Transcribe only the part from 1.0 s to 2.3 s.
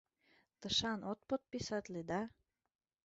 от подписатле, да?